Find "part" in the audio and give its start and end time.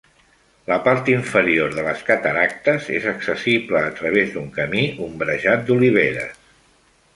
0.85-1.09